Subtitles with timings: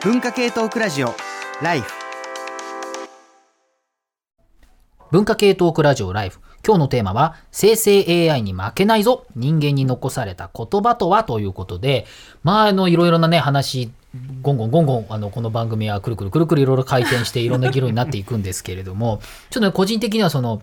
[0.00, 1.12] 文化系トークラジオ
[1.60, 1.92] ライフ
[5.10, 6.38] 文化系トークラジオライフ。
[6.64, 11.24] 今日のテーマは、生成 AI に負けないぞ人間に残された言葉とは？
[11.24, 12.06] ということで、
[12.44, 13.90] まあ、あの、いろいろなね、話、
[14.42, 19.20] ゴンゴンゴンゴン、あの、この番組はくるくるくるくるいろいろ回転していろんな議論になっていくんですけれども、
[19.50, 20.62] ちょっとね、個人的にはその、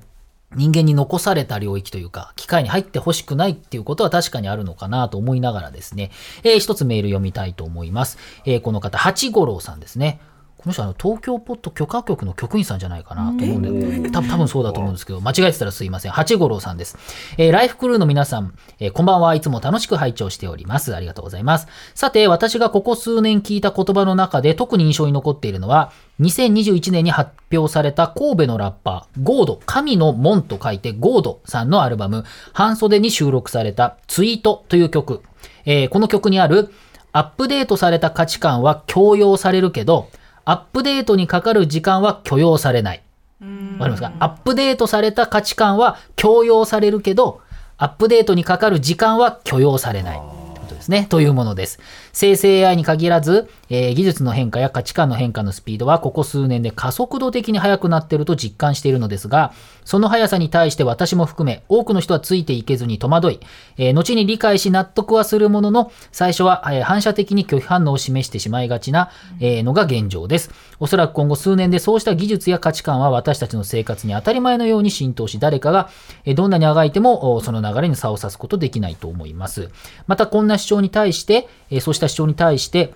[0.56, 6.12] 人間に残された領域というか、機械に入ってほしくないっていうことは確かにあるのかなと思いながらですね、
[6.44, 8.18] えー一つメール読みたいと思います。
[8.46, 10.20] えーこの方、八五郎さんですね。
[10.66, 16.12] この人あの東京ポッド許可局の局員さんじゃないかなと思うんで、多分多分そうだと思うんですけど、間違えてたらすいません。
[16.12, 16.98] 八五郎さんです。
[17.38, 20.96] えーライフクルーの皆さん、えーこんばんはいつも楽しく拝聴しております。
[20.96, 21.68] ありがとうございます。
[21.94, 35.22] さて、私がここ数年聞いた言葉の中で特に印象に残っているのは、2021年に発表された神戸のラッパー、ゴード、神の門と書いてゴードさんのアルバム、半袖に収録されたツイートという曲。
[35.66, 36.72] えーこの曲にある、
[37.12, 40.10] アップデートされた価値観は強要されるけど、
[40.46, 43.02] アップデートにかかる時間は許容されない。
[43.42, 44.14] わかりますか？
[44.20, 47.42] アップデートされた価値観は強要されるけど、
[47.78, 50.18] アップデートにかかる時間は許容されない。
[50.18, 50.26] とい
[50.58, 51.08] うことですね。
[51.10, 51.80] というものです。
[52.16, 59.52] 生成 AI に限らず、えー技術の変化や価値観の変化のスピードはここ数年で加速度的に速くなっていると実感しているのですが、
[59.84, 63.40] その速さに対して私も含め多くの人はついていけずに戸惑い、
[63.76, 70.52] えー後に理解し納得はするものの、最初は、えー反射的に拒否反応を示してしまいがちな、えーのが現状です。
[70.80, 75.90] おそらく今後数年でそうした技術や価値観は私たちの生活に当たり前のように浸透し、誰かが、
[76.24, 79.70] えどんなにあがいてもその流れに差を差すことできないと思います。
[80.08, 82.94] またこんな主張に対して、えそうした主張に対して、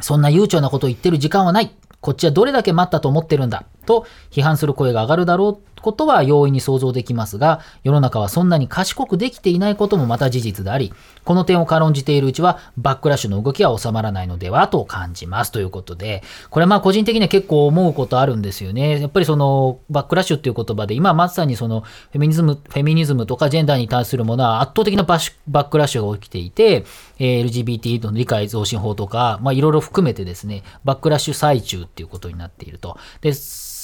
[0.00, 1.74] そんな悠長なことを言ってる時間はない。
[2.00, 3.64] こっちはどれだけ待ったと思ってるんだ。
[3.88, 10.92] と批判する声が上がるだろうことは容易に想像できますが、世の中はそんなに賢くできていないこともまた事実であり、
[11.24, 19.00] この点を軽んじているうちは、バックラッシュの動きは収まらないのではと感じますということで、これまあ個人的には結構思うことあるんですよね。
[19.00, 26.84] やっぱりそのバックラッシュっていう言葉で、今まさにそのフェミニズム、フェミニズムとかジェンダーに対するものは圧倒的なバッシバックラッシュが起きていて、
[27.18, 32.96] え LGBT の理解増進法とか、まあいろいろ含めてですね、バックラッシュ最中っていうことになっていると。
[33.20, 33.32] で、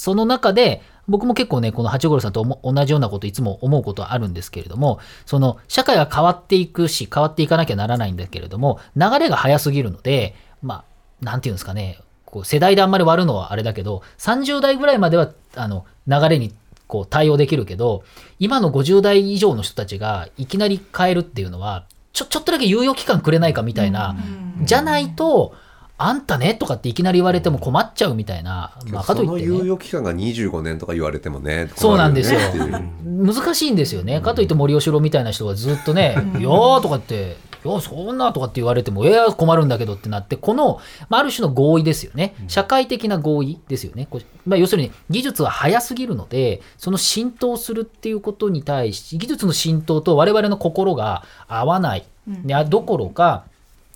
[0.04, 10.84] その中で、僕も結構ね、この八五郎さんとも同じようなこといつも思うことはあるんですけれども、その社会が変わっていくし、変わっていかなきゃならないんだけれども、流れが早すぎるので、ま
[11.22, 16.52] あ、なんていうんですかね、こう世代であんまり割るのはあれだけど、30代ぐらいまでは、あの、流れに
[16.86, 18.04] こう対応できるけど、
[18.38, 24.14] 今の50代以上の人たちがいきなり変えるっていうのは、ちょ、ちょっとだけ猶予期間くれないかみたいな、
[24.64, 25.54] じゃないと、
[25.96, 32.40] あんたねとかっていきなり言われても困っちゃうみたいな、まあ、かとそのいって、ね、猶予期間が25年とか言われてもねそうなんですよ
[33.24, 34.20] 難しいんですよね。
[34.20, 42.34] かといって森喜朗みたいな人がずっとね、いやーとかって、いや、そんなとかって言われても、いや、困るんだけどってなって、この、まあ、ある種の合意ですよね。
[42.48, 44.08] 社会的な合意ですよね。
[44.46, 52.04] まあ、要するに、技術は早すぎるので、その浸透するっていうことに対し、技術の浸透と我々の心が合わない。
[52.26, 53.44] であどころか、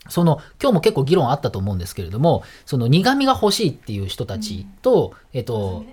[0.09, 5.85] その今日も結構議論あったと思うんですけれども、その苦味が欲しいっていう人たちと、えっと、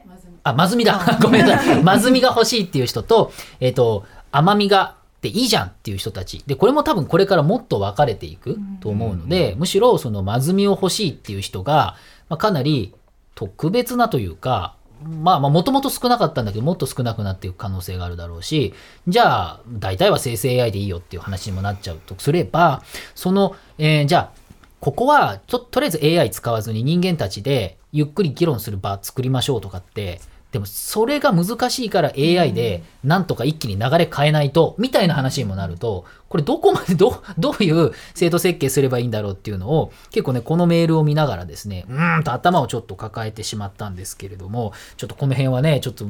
[0.43, 0.99] あ、まずみだ。
[1.21, 1.83] ごめんなさい。
[1.83, 6.43] まずみが欲しいっていう人と、えっと、甘みがっていいじゃんっていう人たち。
[6.45, 11.95] で、これも多分これからもっと分かれていくと思うので、むしろそのまずみを欲しいっていう人が、
[12.29, 12.93] まあ、かなり
[13.33, 18.73] 特別なというか、まあまあ、もともと少なかったんだけど、もっと少なくなっていく可能性があるだろうし、
[19.07, 22.83] じゃあ、大体は生成 AI でいいよっていう話にもなっちゃうとすれば、
[23.13, 24.45] その、えーじゃあ、
[24.79, 30.21] ここはと、とりあえず AI 使わずに人間たちでゆっくり議論する場作りましょうとかって、
[30.55, 46.05] でもそれが難しいから AI でなんとか一気に流れ変えないと、みたいな話にもなると、これどこまでど、 どういう制度設計すればいいんだろうっていうのを、結構ね、このメールを見ながらですね、うーんと頭をちょっと抱えてしまったんですけれども、ちょっとこの辺はね、ちょっと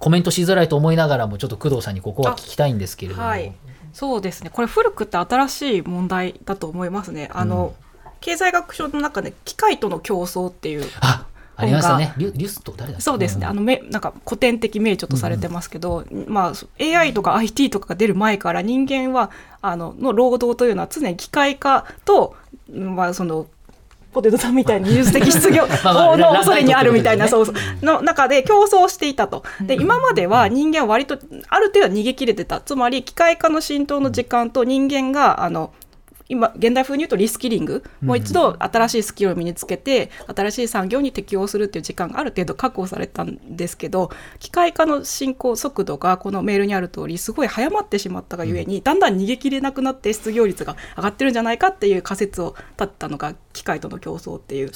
[0.00, 3.28] コメントしづらいと思いながらも、ちょっと工藤さんにここは聞きたいんですけれども。
[3.28, 3.52] はい、
[3.92, 4.50] そうですね。
[4.52, 7.30] これ古くて新しい問題だと思いますね。
[7.32, 7.74] あの、
[8.20, 10.84] 経済学書の中で機械との競争っていう
[11.56, 12.14] あ、ありましたね。
[12.16, 19.30] リュリュスト誰だそうですね、あのめなんか古典的名著とされてますけど、まあ、AI とか IT とかが出る前から人間は
[19.62, 22.36] あのの労働というのは常に機械化と、
[22.70, 23.46] まあ、その
[24.14, 27.54] ポテトさんみたいに技術的失業 の恐れにあるみたいな、ラそうそう。
[27.84, 29.42] の中で競争していたと。
[29.60, 31.18] で今までは人間は割と
[31.48, 32.60] ある程度逃げ切れてた。
[32.60, 35.72] つまり機械化の浸透の時間と人間があの
[36.28, 54.70] 今現代風に言うとリスキリング、もう一度新しいスキルを身につけて新しい産業に適応するっていう時間がある程度確保されたんですけど機械化の進行速度がこのメールにある通りすごい早まってしまったがゆえに、だんだん逃げ切れなくなって失業率が上がってるんじゃないかっていう仮説を立ったのが機械との競争っていう。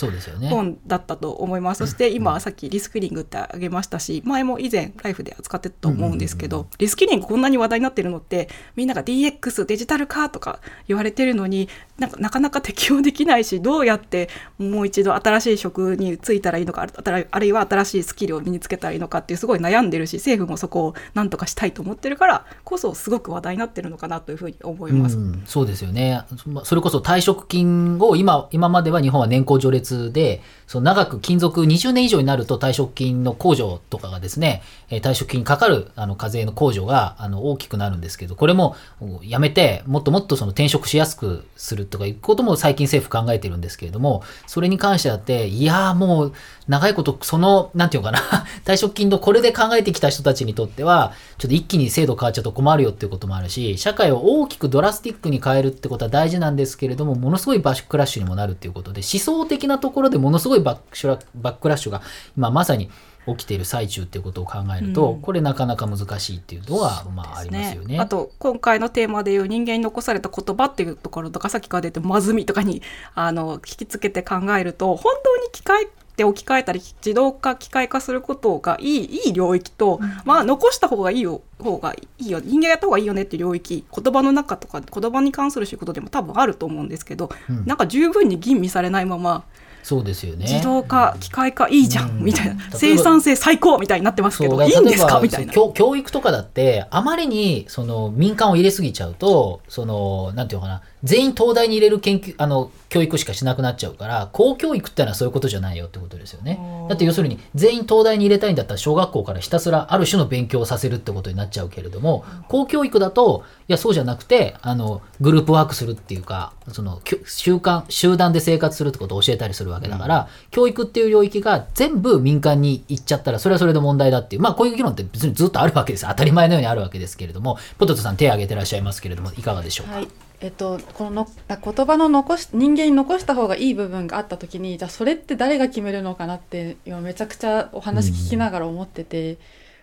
[0.49, 1.79] 本だったと思います。
[1.79, 14.29] そして今さっきリスキリングってあげましたし、前も以前ライフで扱ってたと思うんですけど、リスキリングこんなに話題になってるのって、みんなが DX デジタル化とか言われてるのに、なんかなかなか適用できないし、どうやって
[14.59, 16.87] もう一度新しい職に就いたらいいのか、
[17.31, 25.17] あるいは新しいスキルを身につけたらいいのかっていうすごい悩んでるし、政府もそこをなんとかしたいと思ってるからこそすごく話題になってるのかなというふうに思います。
[25.17, 26.23] うん、そうですよね。
[26.47, 38.76] まそれこそ退職金を今、今までは日本は年功序列で、その長く勤続20年以上になると退職金の控除とかがですね、退職金にかかるあの課税の控除があの大きくなるんですけど、これも
[39.23, 46.32] やめて、もっともっとその転職しやすくするとかいうことも最近政府考えてるんですけれども、それに関してだって、いやーもう
[46.69, 48.21] 長いこと、その、なんていうかな、
[48.67, 62.03] 退職金のこれで考えてきた人たちにとっては、ちょっと一気に制度変わっちゃうと困るよっていうこともあるし、社会を大きくドラスティックに変えるってことは大事なんですけれども、ものすごいバッシュクラッシュにもなるっていうことで、思想的なところでものすごいバックシュラバックラッシュが
[62.37, 62.91] 今まさに
[63.27, 67.99] 起きている最中っていうことを考えると、うんこれなかなか難しいっていうのは、まあありますよね。
[67.99, 72.83] あと今回のテーマでいう人間に残された言葉っていうところとかさっきから出てまずみとかに
[73.15, 89.44] あの引きつけて考えると本当に機械って置き換えたり自動化機械化することがいいいい領域と、まあ残した方がいいよ方がいいよ人間やった方がいいよねっていう領域言葉の中とか言葉に関する仕事でも多分あると思うんですけど、うんなんか十分に吟味されないまま
[89.85, 90.44] そうですよね。
[90.44, 95.21] 自動化、機械化いいじゃん、うんみたいな生産性最高みたいになってますけどいいんですか？
[95.21, 95.53] みたいな。
[95.53, 106.59] 教教育とかだってあまりにその民間を入れすぎちゃうとそのなんていうのかな全員東大に入れる研究あの教育しかしなくなっちゃうから公教育ってのはそういうことじゃないよってことですよね。
[106.89, 124.43] だって要するに全員東大に入れたいんだったら小学校からひたすらある種の勉強をさせるってことになっちゃうけれども公教育だといやそうじゃなくてあのグループワークするっていうかその習慣集団で生活するってことを教えたりするわけだから、教育っていう領域が全部民間に行っちゃったらそれはそれで問題だっていう。
[124.43, 126.06] まあこういう議論って別にずっとあるわけです。
[126.06, 130.09] 当たり前のようにあるわけですけれどもポテトさん手を挙げてらっしゃいますけれどもいかがでしょうか、はい。
[130.40, 139.38] えっと、この言葉の残し人間に残した方がいい部分があった時にじゃあそれって誰が決めるのかなって今めちゃくちゃお話聞きながら思ってて、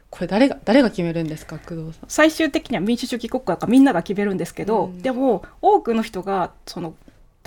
[0.10, 2.10] これ誰が誰が決めるんですか工藤さん。
[2.10, 5.02] 最終的には民主主義国家だからみんなが決めるんですけど、うん。
[5.02, 6.96] でも多くの人がその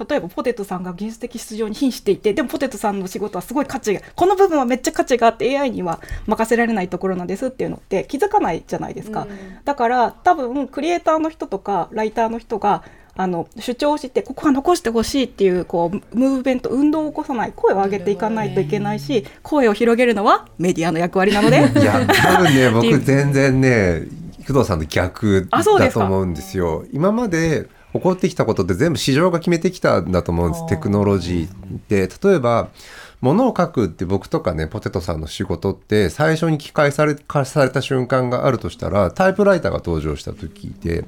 [0.06, 9.28] 例えばポテトさんが技術的出場に瀕していてでもポテトさんの仕事はすごい価値がこの部分はめっちゃ価値があって AI には任せられないところなんですっていうのって気づかないじゃないですか、うん。
[9.64, 12.84] だから多分クリエイターの人とかライターの人が
[13.20, 21.56] あの主張してここは残してほしいっていうこうムーブメント運動を起こさない声を上げていかないといけないし、声を広げるのはメディアの役割なので。
[21.56, 24.02] いや多分ね僕 全然ね
[24.46, 26.84] 工藤さんの逆だと思うんですよ。
[26.92, 30.66] 今まで起こってきたことって全部市場が決めてきたんだと思うんです。
[30.68, 32.08] テクノロジーって。
[32.22, 32.68] 例えば
[33.20, 41.04] 物を書くって僕とかねポテトさんの仕事って最初に機械され化された瞬間があるとしたらタイプライターが登場した時で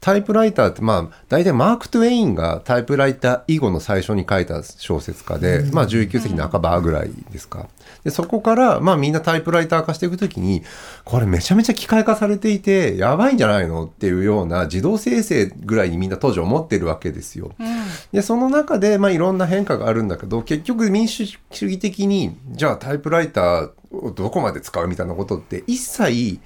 [0.00, 7.68] タイプライターってまあ大体マーク・トゥエインがタイプライター以後の最初に書いた小説家で、まあ19世紀半ばぐらいですか。
[8.08, 10.62] でそこからまあみんなタイプライター化していくときに
[11.04, 17.52] これめちゃめちゃ機械化されていてやばいんじゃないのっていうような自動生成ぐらいにみんな当時思ってるわけですよ。
[18.12, 26.40] でその中でまあいろんな変化があるんだけど結局民主主義的にじゃあタイプライターをどこまで使うみたいなことって一切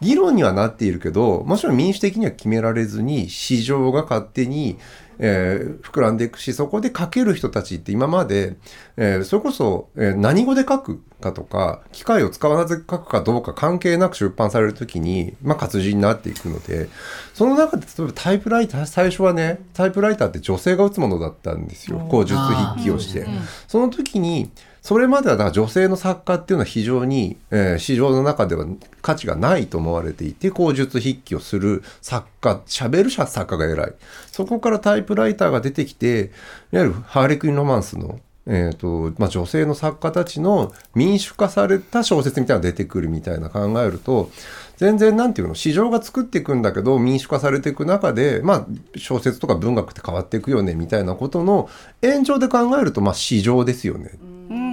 [0.00, 4.78] 議論にはなっているけどもちろん民主的には決められずに市場が勝手に、
[5.18, 8.56] えー膨らんでいくしそこで書ける人たちって今まで、
[8.96, 16.88] えーそれこそ、えー何語で書くかとか機械を使わず書くかどうか関係なく出版される時に、まあ、活字になっていくので
[17.32, 21.98] その中で例えばタイプライター最初はねタイプライターって女性が打つものだったんですよ。
[22.10, 23.26] 口述筆記をして。
[23.68, 24.50] その時に
[24.82, 28.66] それまではだから女性の作家っていうのは非常に、えー市場の中では
[29.00, 33.94] 価値がないと思われていて口述筆記をする作家喋る作家が偉い
[34.30, 36.30] そこからタイプライターが出てきて
[36.72, 44.30] いわゆるハーレクイン・ロマンスの、えーとまあ、女性の作家たちの民主化された小説みたいなのが出てくるみたいな考えると
[44.76, 51.70] 全然なんていうの市場が作っていくんだけど民主化されていく中で、まあ、小説とか文学って変わっていくよねみたいなことの
[52.02, 54.10] 延長で考えると、まあ、市場ですよね。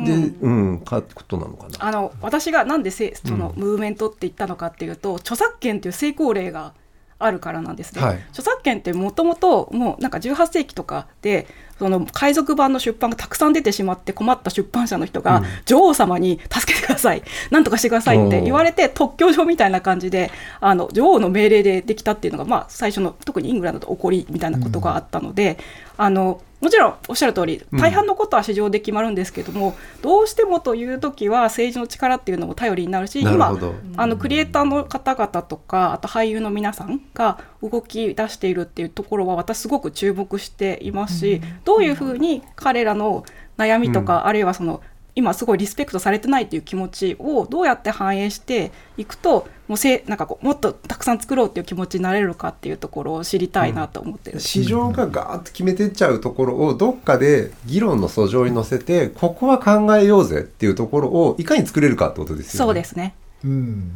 [0.06, 1.78] で、うん、かってことなのかな。
[1.80, 6.74] あの私がなんでせそのムーブメントって言ったのかっていうと、著作権っていう成功例が
[7.20, 8.02] あるからなんですね。
[8.02, 8.16] はい。
[8.30, 20.30] 著作権ってもともともうなんか18世紀とかでその海賊版の出版がたくさん出てしまって困った出版社の人が、女王様に助けてくださいなんとかしてくださいって言われて特許上みたいな感じで
[20.60, 25.58] あの女王の命令でできたっていうのが、まあ、最初の特にイングランドと起こりみたいなことがあったので、
[25.98, 33.58] あのもちろんおっしゃる通り大半のことは市場で決まるんですけども、どうしてもという時は政治の力っていうのも頼りになるし今
[33.98, 43.24] あのクリエイターの方々とかあと俳優の皆さんが動き出しているっていうところは私すごく注目していますし、どういうふうに彼らの
[43.58, 44.82] 悩みとか、あるいはその
[45.20, 62.66] 今すごいリスペクトされてないっていう気持ちをどうやって反映していくともうせなんかこうもっとたくさん作ろうっていう気持ちになれるかっていうところを知りたいなと思ってる、市場がガーッと決めてっちゃうところをどっかで議論の訴状に乗せてここは考えようぜっていうところをいかに作れるかってことですよね。
[62.66, 63.14] そうですね。
[63.44, 63.92] うん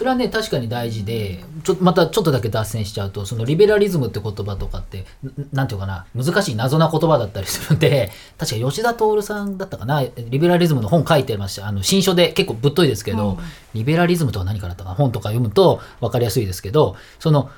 [0.00, 5.04] それはね確かに大事でちょまたちょっとだけ脱線しちゃうとそのリベラリズムって言葉とかってん
[5.52, 11.66] なんていうかな難しい謎な言葉だったりするんで 確か吉田徹さんだったかなリベラリズムの本書いてました。
[11.66, 13.36] あの新書で結構ぶっといですけど、
[13.74, 17.50] リベラリズムとは何かだったかな本とか読むと分かりやすいですけどその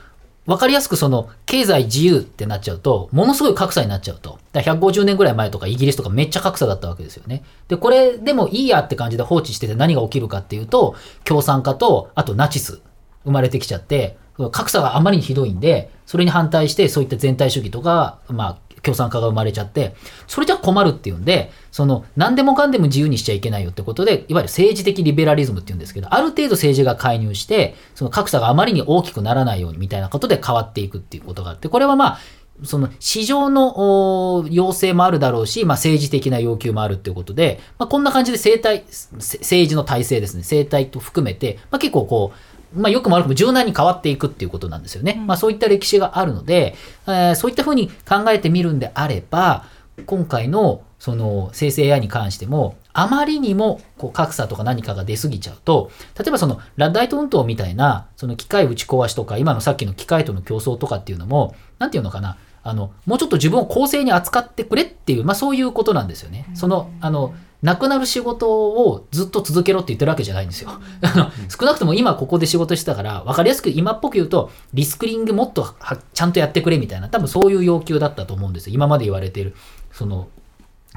[0.47, 4.39] 分かりやすくその経済自由ってなっちゃうとものすごい格差になっちゃうと。
[4.53, 7.45] だから150年ぐらい前とかイギリスとかめっちゃ格差だったわけですよね。
[7.69, 12.81] でこれでもいいやって感じで放置してて何が起きるかっていうと共産化とあとナチス
[13.25, 14.17] 生まれてきちゃって
[14.51, 19.95] 格差があまりにひどいんでそれに反対してそういった全体主義とかまあ共産化が生まれちゃって
[20.27, 32.19] それじゃ困るっていうんでその何でもかんでも自由にしちゃいけないよってことでいわゆる政治的リベラリズムっていうんですけどある程度政治が介入してその格差があまりに大きくならないようにみたいなことで変わっていくっていうことがあってこれはまあ
[32.65, 42.37] その市場の要請もあるだろうし、まあ、政治的な要求もあるっていうことで、まあ、こんな感じで政体政治の体制ですね政体と含めて、まあ、結構こう
[42.75, 45.23] まあ、良くも悪くも柔軟に変わっていくっていうことなんですよね。
[45.27, 46.75] まあ、そういった歴史があるので、
[47.07, 49.65] えーそういったふうに考えてみるんであれば、
[50.07, 66.47] 今回のその生成 AI に関しても、あまりにもこう格差とか何かが出過ぎちゃうと、例えばそのラッドアイト運動みたいな、その機械打ち壊しとか、今のさっきの機械との競争とかっていうのも、なんていうのかな、あの、もうちょっと自分を公正に扱ってくれっていう、まあそういうことなんですよね。
[66.55, 70.71] その、あの、なくなる仕事をずっと続けろって言ってるわけじゃないんですよ。
[71.01, 78.75] あの少なくとも今ここで仕事してたから、分かりやすく今っぽく言うと、リスクリングもっとはちゃんとやってくれみたいな、多分そういう要求だったと思うんですよ。
[78.75, 79.55] 今まで言われている、
[79.93, 80.29] その、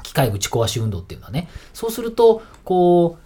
[0.02, 1.48] 機械打ち壊し運動っていうのはね。
[1.72, 3.18] そうすると、こ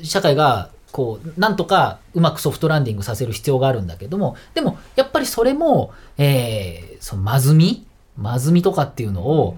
[0.00, 7.86] う、社会が、こう、なんとかうまくソフトランディングさせる必要があるんだけども、でも、やっぱりそれも、えー、その、まずみ？
[8.16, 9.56] まずみとかっていうのを、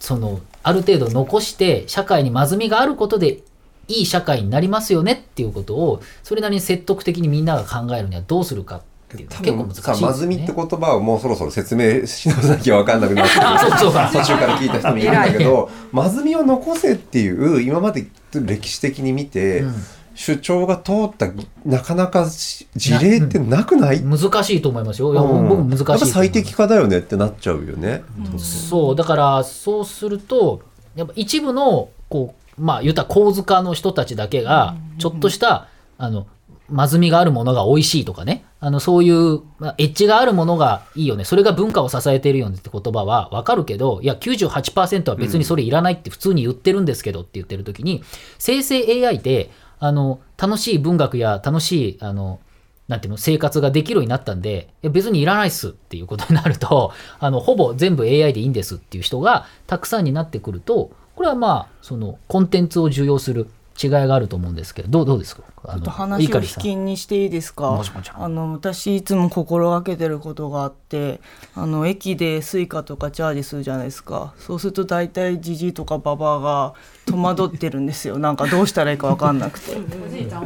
[0.00, 3.38] その、ある程度残して、社会にまずみがあることで、
[3.86, 10.00] いい社会になりますよねっていうことを、それなりに説得的にみんなが考えるにはどうするかっていうのは結構難しいですさね。
[10.00, 19.84] まずみって言葉をもうそろそろ説明し直さなきゃ分かんなくなってあそうそうか途中から聞いた人もいるんだけど まずみを残せっていう今まで歴史的に見て、うん
[20.16, 21.30] 主張が通った
[21.64, 25.12] なかなか事例ってなくない、難しいと思いますよ。
[25.12, 25.90] いや、うん僕も難しい。
[25.90, 28.02] やっぱ最適化だよねってなっちゃうよね。
[28.38, 30.62] そうだからそうすると
[30.96, 35.68] やっぱ一部のこうまあ言ったら構図家の人たちだけがちょっとした
[35.98, 36.26] あの
[36.68, 48.02] まずみがあるものが美味しいとかねあのそういう、まあ、エッジがあるものがいいよねそれが文化を支えているよねって言葉はわかるけどいや98%は別にそれいらないって普通に言ってるんですけどって言ってる時に
[48.38, 52.40] 生成 AI であの楽しい文学や楽しいあの
[52.88, 63.48] なんていうの生活ができるようになったんで別にいらないっすっていうことになると あのほぼ全部 AI でいいんですっていう人がたくさんになってくるとこれはまあそのコンテンツを受容する
[63.82, 65.42] 違いがあると思うんですけどどうどうですか？
[65.66, 67.82] ちょっと話を引きにしていいですか？
[68.14, 71.20] あの私いつも心がけてることがあって
[71.54, 74.34] あの駅でスイカとかチャージするじゃないですか。
[74.38, 76.74] そうすると大体ジジイとかババアが
[77.06, 78.18] 戸惑ってるんですよ。
[78.18, 79.76] なんかどうしたらいいか分かんなくて。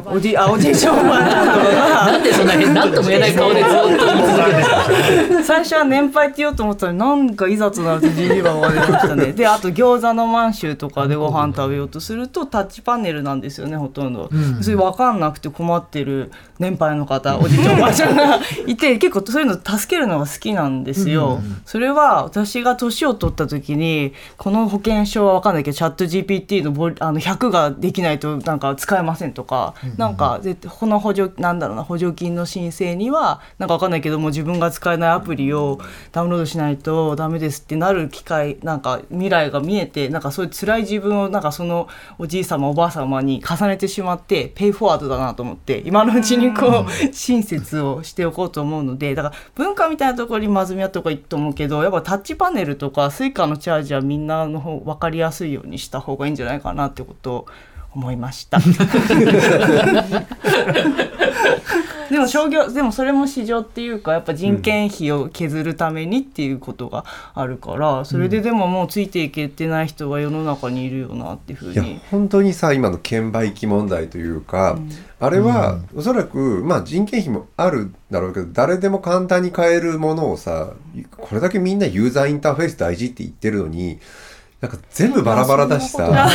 [0.05, 1.71] おじあおじいちゃんおばあちゃんとか。
[2.05, 9.33] がなんでそんな変なんとも言えない顔でずっと最初は年配って言おうと思ったらなんかいざとなるとジジイババアが出てきたね。
[9.33, 14.63] であと餃子の満州とかでご飯食べようとするとタッチパネルなんですよねほとんど、うん。
[14.63, 35.79] それ分かんなくて困ってる年配の方 おじいちゃんおばあちゃんがいて結構そういうの助けるのが好きなんですよ、それは私が年を取った時にこの保険証は分かんないけどチャット GPT のボリあの100ができないとなんか使えませんとか、なんかでこの補助なんだろうな補助金の申請にはなんか分かんないけども自分が使えないアプリを
[36.11, 41.87] ダウンロードしないとダメですってなる機会なんか未来が見えてなんかそういう辛い自分をなんかその
[42.17, 57.45] おじい様おばあ様まに重ねてしまって pay forward だなと思って今のうちにこう親切をしておこうと思うのでだから文化みたいなところにまずみやった方がいいと思うけどやっぱタッチパネルとかスイカのチャージはみんなの方分かりやすいようにした方がいいんじゃないかなってことを
[57.93, 58.59] 思いました。
[62.21, 71.99] でも商業でもそれも市場っていうかやっぱ人件費を削るためにっていうことがあるから、それででももうついていけてない人が世の中にいるよなっていうふういやに。
[72.11, 74.77] 本当にさ今の券売機問題というか、
[75.19, 80.73] あれはおそらく、まあ、人件費もあるだろうけど誰でも簡単に買えるものをさ
[81.17, 83.99] これだけみんなユーザーインターフェース大事って言ってるのに
[84.61, 86.29] なんか全部バラバラだしさ。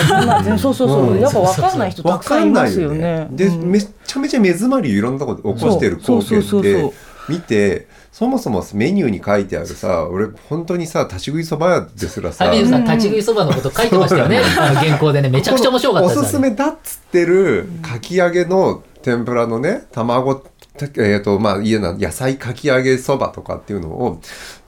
[0.59, 1.17] そうそうそう、う。
[1.17, 1.21] ん。
[1.21, 2.99] やっぱ分かんない人たわくさんいまかんないよすよね。
[2.99, 3.29] ね。。
[3.31, 3.71] で、うん。
[3.71, 6.93] めっちゃめちゃ目詰まりをいろんなところで起こしてる光景って
[7.29, 14.39] 見てそもそもメニューに書いてあるさ俺本当にさ立ち食いそば屋ですらさハビルさん、立ち食いそばのこと書いてましたよね。
[14.39, 20.45] 原稿でね、めちゃくちゃ面白かったおすすめだっつってるかき揚げの天ぷらのね卵
[20.85, 24.21] えーとまあ、家の野菜かき揚げそばとかっていうのを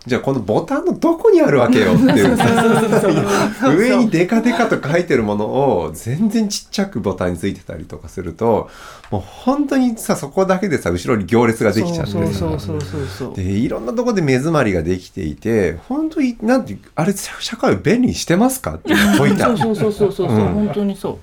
[0.06, 3.76] じゃあこのボタンのどこにあるわけよっていう。
[3.76, 8.70] 上にデカデカと書いてるものを全然ちっちゃくボタンについてたりとかすると
[9.10, 13.34] もう本当にさそこだけでさ後ろに行列ができちゃってうそうそうそうそう。
[13.34, 20.48] でいろんなところで目詰まりができていて本当になんてあれ社会を便利にしてますかっていう問いたそうそうそうそうそう、うん。
[20.54, 21.18] 本当にそう。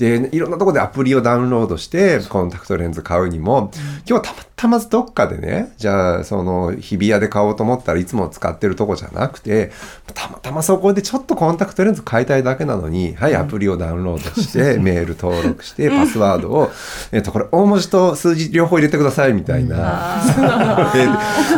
[0.00, 3.70] でいろんなところでアプリをダウンロードしてコンタクトレンズ買うにも
[4.08, 9.72] 今日たまたまどっかでねじゃあその日比谷で買おうと思ったらいつも使ってるとこじゃなくて
[10.14, 16.70] たまたまそこでちょっとコンタクトレンズ買いたいだけなのにはいアプリをダウンロードして メール登録してパスワードを
[17.12, 20.22] えっとこれ大文字と数字両方入れてくださいみたいな。
[20.94, 21.04] で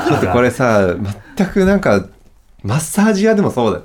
[0.08, 0.96] ちょっとこれさ
[1.36, 2.04] 全くなんか
[2.64, 3.80] マッサージ屋でもそうだ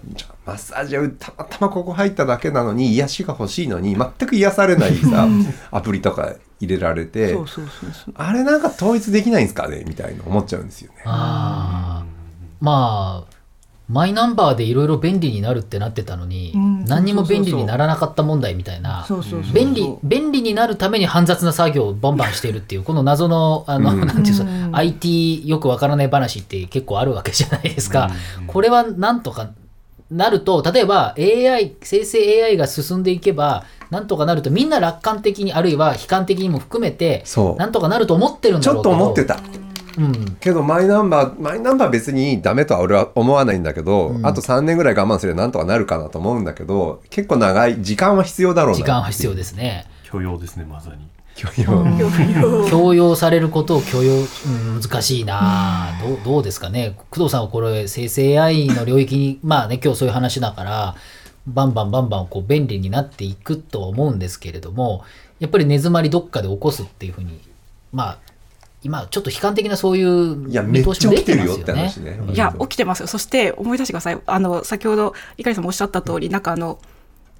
[0.48, 5.28] マッサージ屋たまたまここ入っただけなのに癒しが欲しいのに全く癒されないさ
[5.72, 8.14] アプリとか入れられてそうそうそうそう。
[8.16, 9.84] あれなんか統一できないんですかね？
[9.86, 11.04] みたいな思っちゃうんですよね。
[11.06, 12.66] あー。
[12.66, 13.38] まあ
[13.90, 16.86] マイナンバーでいろいろ便利になるってなってたのに、うん。
[16.86, 19.54] 何にも便利にならなかった問題みたいなそうそうそう。
[19.54, 24.00] 便利便利になるために煩雑な作業をバンバンしているっていうこの謎のあの、うん。
[24.06, 24.24] なんていうん。
[24.24, 28.12] ですか、うん IT よくわからない話って結構あるわけじゃないですか、
[28.48, 29.52] これはなんとか
[30.10, 37.56] なると例えば AI 生成 AI が進んでいけばなんとかなるとみんな楽観的にあるいは悲観的にも含めてそう。
[37.56, 39.28] なんとかなると思ってるんちょっだろうけど。
[39.28, 39.68] と思ってた。
[39.98, 44.26] うん、けどマイナンバーマイナンバー別にダメとは俺は思わないんだけど、うん。
[44.26, 49.86] あと3年ぐらい我慢すればなんとかなるかなと思うんだけど結構長い時間は必要だろうな時間は必要ですね。
[50.04, 51.08] 許容ですねまさに
[52.70, 55.98] 強要されることを許容、うん、難しいな。
[56.02, 56.96] どうどうですかね。
[57.12, 60.96] 工藤さんはこれ生成 AI の領域に まあね今日そういう話だから
[61.46, 65.04] バンバンバンバンこう便利になっていくと思うんですけれども
[65.40, 67.40] やっぱり根詰まりどっかで起こすっていうふうに
[67.94, 68.18] まあ
[68.84, 72.28] 今ちょっと悲観的なそういう見通しちゃ起きても出てますよるよって話ね。
[72.28, 72.34] ね。
[72.34, 73.08] いや起きてますよ。
[73.08, 74.20] そして思い出してください。
[74.26, 76.80] あの先ほど碇さんもおっしゃった通りなんかあの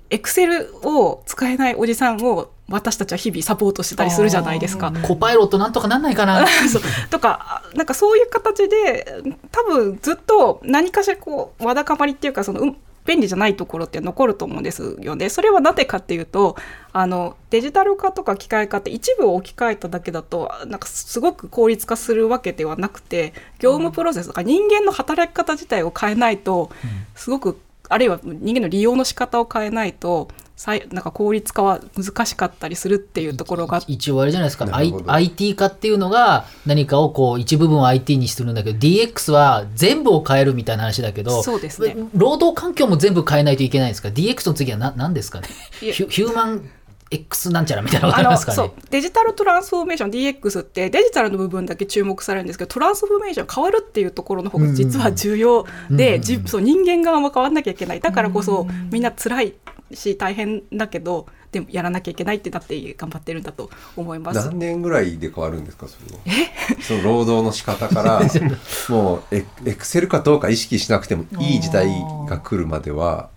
[0.10, 4.92] エクセルを使えないおじさんを私たちは日々サポートしてたりするじゃないですか。
[5.04, 6.46] コパイロットなんとかなんないかな。
[6.70, 6.82] そう。
[7.10, 12.78] とかなんかそういう形で多分ずっと何かしらこうわだかまりっていうかその、うん
[13.08, 15.30] 便利じゃないところって残ると思うんですよね。
[15.30, 16.58] それはなぜかっていうと
[16.92, 26.70] あのデジタル化とか機械化って一部を置き換えただけだとなんかすごく効率化するわけではなくて業務プロセスとか人間の働き方自体を変えないと
[27.16, 30.28] すごくあるいは人間の利用の仕方を変えないと
[30.66, 41.96] なんか効率化は難しかったりするっていうところが一応あれじゃないですか、I、IT 化っていうのが何かをこう一部分を IT にするんだけど DX は全部を変えるみたいな話だけどそうですね。
[42.16, 45.48] 労働環境も全部変えないといけないんですか？DX の次はな何ですかね？
[45.80, 46.70] ヒュヒューマン
[47.10, 48.56] X なんちゃらみたいなことありますかね？
[48.56, 48.72] そう。
[48.90, 58.00] デジタルトランスフォーメーション DX ってデジタルの部分だけ注目されるんですけどトランスフォーメーション変わるっていうところの方が実は重要で、う人間側も変わんなきゃいけない。
[58.00, 59.54] だからこそみんな辛い
[59.94, 64.48] し大変だけどでもやらなきゃいけないってなって頑張ってるんだと思います。
[64.48, 66.80] 何年ぐらいで変わるんですかそれは？
[66.82, 68.22] その労働の仕方から。
[68.90, 71.90] もうエエクセルかどうか意識しなくてもいい時代
[72.28, 73.30] が来るまでは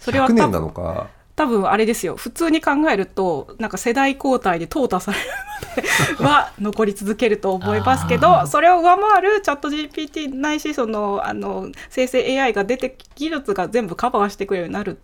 [0.00, 1.08] 100それは多年な分のか？
[1.36, 2.16] 多分あれですよ。
[2.16, 5.24] 普通に考えるとなんか世代交代で淘汰される
[6.18, 14.98] までは 残り続けると思いますけあどそれを上回るチャット GPT ないしそのあの生成 AI が出て技術が全部カバーしてくれるようになる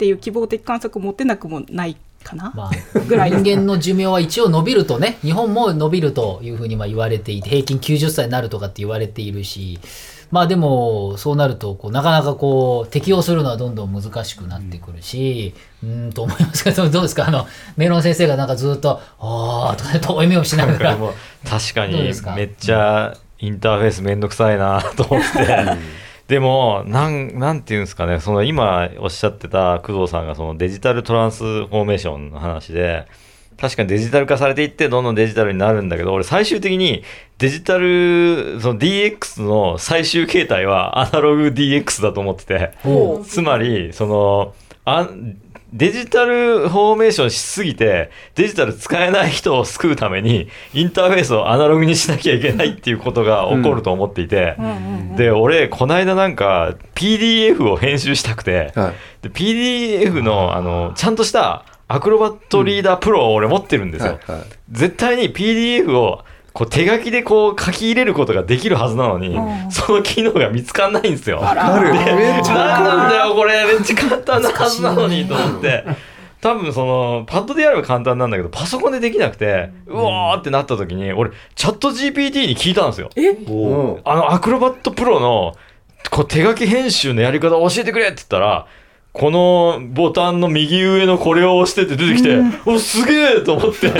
[0.00, 2.50] っていう希望的観測を持ってなくもないかな？
[2.56, 3.30] まあ、ぐらい。
[3.30, 9.78] 人間の寿命は一応伸びるとね日本も伸びるというふうにまあ言われていて平均90歳になるとかって言われているし
[10.30, 17.26] まあでもそうなるとこうなかなかこう適用するのはどんどん難しくなってくるし、うーんと思いますけどどうですか？
[17.28, 20.96] あのメロン先生がなんかずっと「ああ」とかね遠い目をしながら。
[20.96, 21.10] も
[21.44, 21.86] う確か？
[21.86, 21.92] に
[22.36, 25.28] めっちゃインターフェースめんどくさいなと思って
[26.30, 33.08] でもなんなんていうんですかねその今おっしゃってた工藤さんがそのデジタルトランスフォーメーションの話で
[33.58, 37.02] 確かにデジタル化されていってどんどんデジタルになるんだけど俺最終的に
[37.38, 42.74] デジタルその DX の最終形態はアナログ DX だと思ってて。
[43.26, 45.10] つまりそのあ
[45.72, 54.56] デジタルフォーメーションしすぎてデジタル使えない人を救うためにインターフェースをアナログにしなきゃいけないっていうことが起こると思っていて、
[55.16, 58.94] で俺この間なんか PDF を編集したくて、はい。
[59.22, 64.18] で PDF のあのちゃんとしたアクロバットリーダープロを俺持ってるんですよ、
[64.70, 69.38] 絶対に PDF をこう手書きでこう書き入れることができるはずなのに、
[69.70, 71.38] その機能が見つかんないんですよ。
[71.38, 73.64] わかるめっちゃなんなんだよこれ。
[73.66, 75.84] めっちゃ簡単なはずなのにと思って。
[76.40, 83.10] 多分そのパッドでやれば簡単なんだけどパソコンでできなくてうわーってなった時に俺チャット GPT に聞いたんですよ。
[83.14, 85.54] うんあのアクロバットプロの
[86.10, 88.66] こう手書き編集のやり方を教えてくれって言ったら
[89.12, 93.92] このボタンの右上のこれを押してって出てきて、おすげえと思って。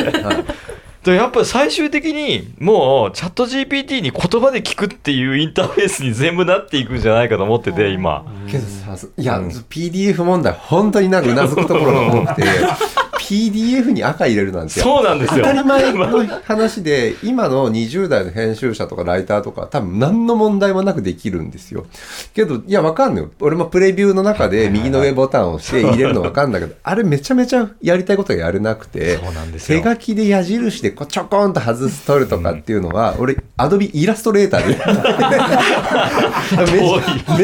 [1.04, 8.24] でやっぱり最終的にもうチャット GPT に言葉で聞くっていうインターフェースに全部なっていくんじゃないかと思ってて今。
[8.46, 12.42] けどさいや、PDF 問題本当になんかうなずくところが多くて
[13.30, 14.80] PDF に赤入れるなんて。
[14.80, 15.44] そうなんですよ。
[15.44, 21.86] 当たり前の話で今の20代の編集者とかライターとか多分何の問題もなくできるんですよ。
[22.34, 23.30] けどいやわかんないよ。
[23.38, 29.80] 俺もプレビューの中で右の上ボタンを押して入れるのわかんだけどあれめちゃめちゃやりたいことがやれなくてそうなんですよ。
[29.80, 34.74] 手書きで矢印でこうちょこんと外す取るとかっていうのは、俺アドビイラストレーターで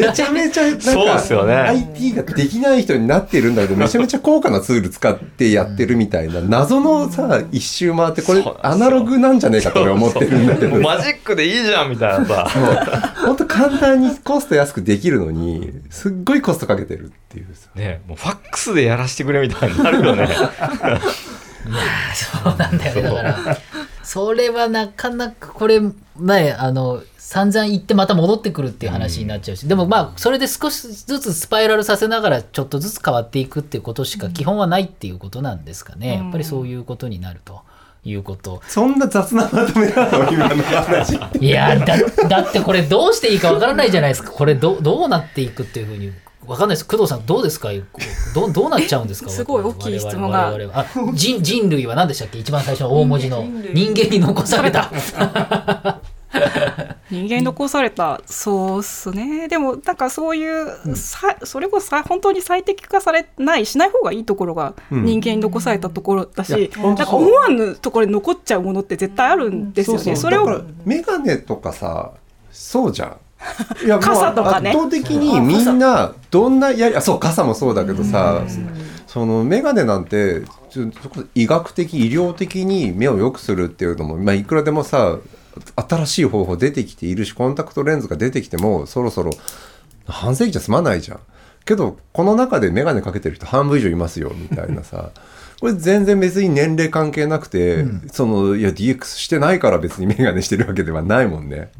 [0.01, 1.53] めちゃめちゃめちゃなんかそうですよね。
[1.55, 10.79] IT ができない人になってるんだけどめちゃめちゃ高価なツール使ってやってるみたいな謎のさ一周回ってこれアナログなんじゃねえかと俺は思ってるんだけど。
[10.81, 13.13] マジックでいいじゃんみたいなさ。
[13.25, 17.69] 本当簡単にコスト安くできるのにすっごいコストかけてるっていうさ。
[17.75, 20.27] ねもうファックスでやらせてくれみたいになるよね。
[22.13, 23.57] そうなんだよねだから。
[24.03, 37.63] それはなかなかこれねあの散々言ってまた戻ってくるっていう話になっちゃうし、でもまあそれで少しずつスパイラルさせながらちょっとずつ変わっていくっていうことしか基本はないっていうことなんですかね、やっぱりそういうことになると
[38.05, 38.61] いうこと。
[38.69, 41.19] そんな雑なまとめなの今の話。
[41.41, 41.97] いやだ
[42.29, 44.31] だってこれどうしていいかわからないじゃないですか。
[44.31, 46.13] これどどうなっていくっていうふうに
[46.45, 46.87] わかんないです。
[46.87, 47.71] 工藤さんどうですか？
[48.35, 49.27] どどうなっちゃうんですか？
[49.35, 50.45] すごい大きい質問が。
[50.49, 50.85] 我々は。
[50.85, 52.39] あ人人類は何でしたっけ？
[52.39, 54.89] 一番最初の大文字の人間に残された
[57.09, 59.47] 人間に残された、そうっすね。
[59.47, 65.05] でもなんかそういう、さそれこそさ本当に最適化されないしない方がいいところがうん。
[65.05, 70.15] 人間に残されたところだし、なんか思わぬところに残っちゃうものって絶対あるんですよね。
[70.15, 72.11] それをメガネとかさ
[72.51, 73.17] そうじゃん。
[73.85, 74.71] いや傘とかね。
[74.71, 78.41] 圧倒的にみんなどんなやりあそう傘もそうだけどさ
[79.05, 80.41] そのメガネなんて
[81.35, 85.17] 医学的医療的に目を良くするっていうのも、まあ、いくらでもさ
[85.75, 89.31] 新しい方法出てきているしコンタクトレンズが出てきてもそろそろ
[90.05, 91.19] 半世紀じゃ済まないじゃん。
[91.65, 95.11] けどこの中でメガネかけてる人半分以上いますよみたいなさ。
[95.59, 101.71] これ全然別に年齢関係なくて、そのいや DX してないから別にメガネしてるわけではないもんね。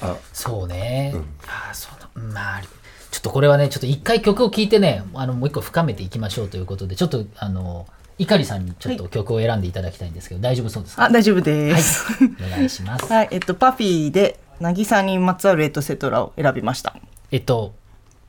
[0.00, 0.16] あ。
[0.32, 1.14] そうね、
[1.46, 2.62] あそうなまあ
[3.10, 7.86] ちょっとこれはねちょっと一回曲を聴いてねあのもう一個深めていきましょうということでちょっとあの
[8.18, 11.04] 碇さんにちょっと曲を選んでいただきたいんですけど、大丈夫そうですか？
[11.04, 12.06] あ大丈夫です。
[12.46, 13.04] お願いします。
[13.12, 16.94] はい、えっとパフィーで渚にまつわるエトセトラを選びました。
[17.30, 17.74] えっと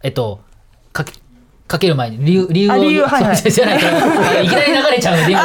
[0.04, 0.42] えっと
[0.92, 1.14] かけ
[1.68, 3.36] かける前に理由理由をあ理由はいはい。
[3.36, 3.86] じゃないと
[4.42, 5.44] いきなり流れちゃうんで今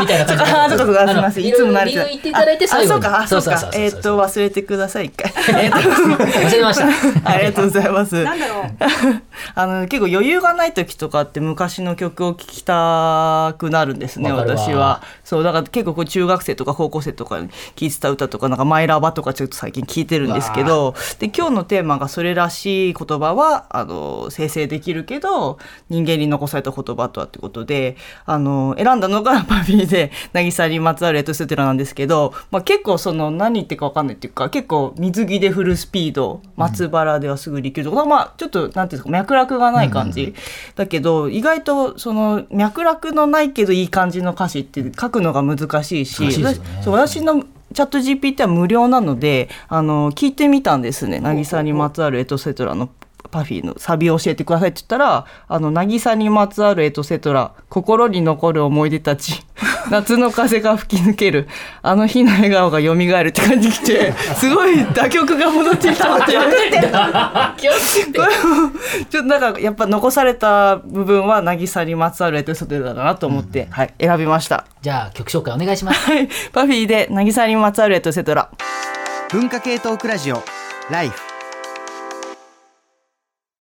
[0.00, 0.50] みたいな感じで。
[0.50, 1.44] あ、そうかそうか、すみません。
[1.44, 3.06] いつも慣れて理由言っていただいて最後に。
[3.06, 3.78] あ、そうか、あそうか。
[3.78, 5.32] えっと、忘れてください、一回。
[5.62, 6.86] えっと、忘れました。
[7.30, 8.24] ありがとうございます。
[8.24, 9.22] なんだろう。
[9.54, 40.34] あの結構余裕がない時とかって昔の曲を聴きたくなるんですね私はそうだから結構こう中学生とか高校生とかに聴いてた歌とかなんかマイラバとかちょっと最近聴いてるんですけどで今日のテーマがそれらしい言葉はあの生成できるけど人間に残された言葉とはってことであの選んだのがパフィーで 渚にまつわるエトセトラなんですけど、まあ、結構その何言ってるか分かんないっていうか結構水着でフルスピード松原ではすぐ陸上とか、まあちょっとなんていうんですか脈絡がない感じ、
[40.74, 46.54] だけど意外とその脈絡のないけどいい感じの歌詞って書くのが難ししいし、ね。
[46.86, 51.20] 私のチャット GPT は無料なのであの聞いてみたんですね。
[51.20, 52.88] 渚にまつわるエトセトラの
[53.30, 59.44] パフィーのサビを教えてくださいって言ったらあの渚にまつわるエトセトラ心に残る思い出たち
[59.90, 61.48] 夏の風が吹き抜ける
[61.82, 66.32] あの日の笑顔が蘇るって感じきてすごい打曲が戻ってきたって。
[69.10, 74.64] ちょっとなんかやっぱ残された部分は渚にまつわるエトセトラだなと思って、はい選びました。
[74.82, 76.10] じゃあ曲紹介お願いします。
[76.10, 76.28] はい。
[76.52, 78.50] パフィーで渚にまつわるエトセトラ。
[79.30, 80.42] 文化系トークラジオ
[80.90, 81.29] ライフ